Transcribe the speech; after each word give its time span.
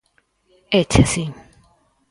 Éche 0.79 1.01
así. 1.03 1.23